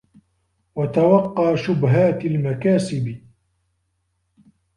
[0.75, 3.21] وَتَوَقَّى شُبُهَاتِ الْمَكَاسِبِ